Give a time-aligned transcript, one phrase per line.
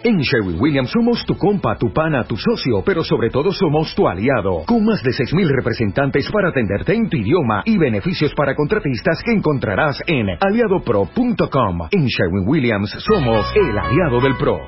[0.00, 4.08] En Sherwin Williams somos tu compa, tu pana, tu socio, pero sobre todo somos tu
[4.08, 9.22] aliado, con más de 6.000 representantes para atenderte en tu idioma y beneficios para contratistas
[9.22, 11.88] que encontrarás en aliadopro.com.
[11.90, 14.58] En Sherwin Williams somos el aliado del PRO.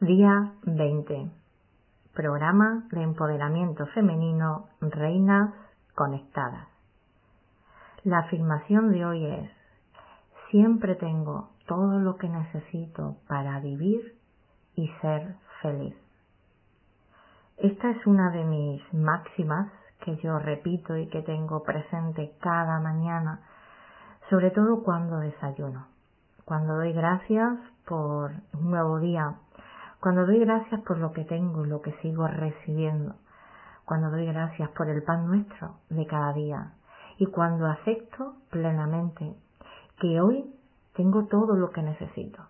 [0.00, 1.30] Día 20.
[2.14, 5.52] Programa de empoderamiento femenino Reinas
[5.94, 6.68] Conectadas.
[8.04, 9.50] La afirmación de hoy es,
[10.54, 14.14] siempre tengo todo lo que necesito para vivir
[14.76, 15.96] y ser feliz.
[17.56, 19.72] Esta es una de mis máximas
[20.04, 23.40] que yo repito y que tengo presente cada mañana,
[24.30, 25.88] sobre todo cuando desayuno,
[26.44, 29.34] cuando doy gracias por un nuevo día,
[29.98, 33.16] cuando doy gracias por lo que tengo y lo que sigo recibiendo,
[33.84, 36.74] cuando doy gracias por el pan nuestro de cada día
[37.18, 39.34] y cuando acepto plenamente
[40.04, 40.44] que hoy
[40.96, 42.42] tengo todo lo que necesito.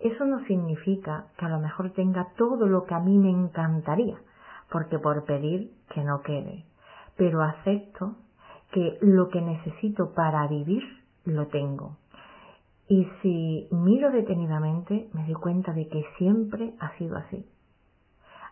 [0.00, 4.16] Eso no significa que a lo mejor tenga todo lo que a mí me encantaría,
[4.68, 6.64] porque por pedir que no quede,
[7.16, 8.16] pero acepto
[8.72, 10.82] que lo que necesito para vivir
[11.24, 11.98] lo tengo.
[12.88, 17.46] Y si miro detenidamente, me doy cuenta de que siempre ha sido así.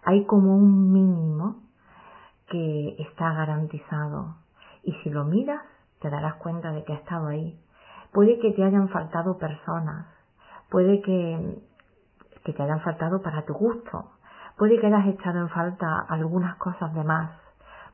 [0.04, 1.64] Hay como un mínimo
[2.48, 4.36] que está garantizado.
[4.84, 5.62] Y si lo miras,
[6.00, 7.58] te darás cuenta de que ha estado ahí
[8.16, 10.06] Puede que te hayan faltado personas,
[10.70, 11.60] puede que,
[12.44, 14.12] te hayan faltado para tu gusto,
[14.56, 17.32] puede que hayas echado en falta algunas cosas de más,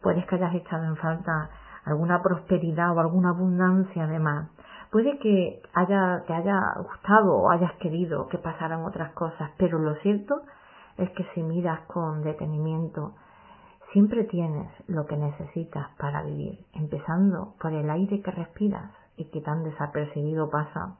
[0.00, 1.50] puede que hayas echado en falta
[1.84, 4.48] alguna prosperidad o alguna abundancia de más.
[4.92, 9.96] Puede que haya, te haya gustado o hayas querido que pasaran otras cosas, pero lo
[9.96, 10.42] cierto
[10.98, 13.16] es que si miras con detenimiento,
[13.92, 19.40] siempre tienes lo que necesitas para vivir, empezando por el aire que respiras, y que
[19.40, 20.96] tan desapercibido pasa.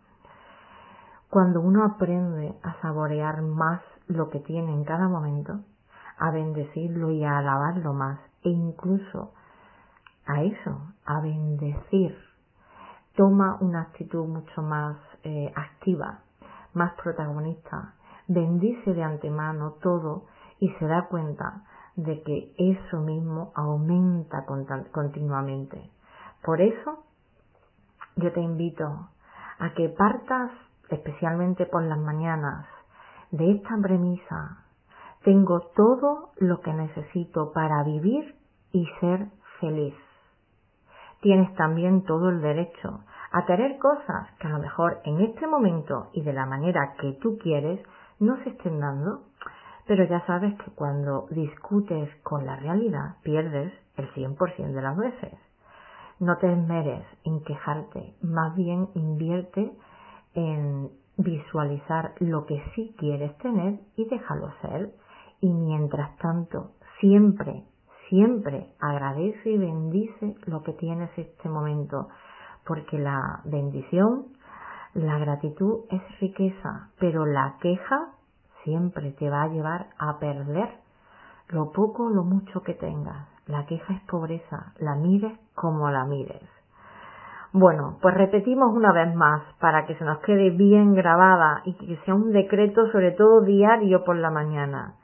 [1.30, 5.60] Cuando uno aprende a saborear más lo que tiene en cada momento,
[6.18, 9.33] a bendecirlo y a alabarlo más, e incluso
[10.27, 12.17] a eso, a bendecir,
[13.17, 16.20] toma una actitud mucho más eh, activa,
[16.74, 17.95] más protagonista,
[18.28, 20.27] bendice de antemano todo
[20.58, 21.64] y se da cuenta
[21.96, 24.46] de que eso mismo aumenta
[24.92, 25.90] continuamente.
[26.42, 27.05] Por eso
[28.17, 29.08] yo te invito
[29.58, 30.50] a que partas
[30.89, 32.67] especialmente por las mañanas
[33.30, 34.64] de esta premisa.
[35.24, 38.34] Tengo todo lo que necesito para vivir
[38.72, 39.28] y ser
[39.61, 39.95] feliz.
[41.20, 46.11] Tienes también todo el derecho a tener cosas que a lo mejor en este momento
[46.12, 47.80] y de la manera que tú quieres
[48.18, 49.22] no se estén dando,
[49.86, 55.52] pero ya sabes que cuando discutes con la realidad pierdes el 100% de las veces.
[56.18, 59.73] No te esmeres en quejarte, más bien invierte
[60.34, 64.95] en visualizar lo que sí quieres tener y déjalo ser.
[65.40, 67.64] Y mientras tanto, siempre,
[68.08, 72.08] siempre agradece y bendice lo que tienes este momento,
[72.67, 74.27] porque la bendición,
[74.95, 78.11] la gratitud es riqueza, pero la queja
[78.62, 80.82] siempre te va a llevar a perder
[81.52, 83.29] lo poco o lo mucho que tengas.
[83.46, 86.42] La queja es pobreza, la mires como la mires.
[87.52, 91.98] Bueno, pues repetimos una vez más para que se nos quede bien grabada y que
[92.05, 94.95] sea un decreto sobre todo diario por la mañana.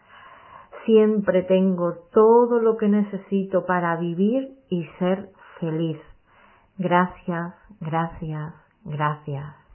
[0.86, 5.28] Siempre tengo todo lo que necesito para vivir y ser
[5.60, 6.00] feliz.
[6.78, 8.54] Gracias, gracias,
[8.84, 9.67] gracias.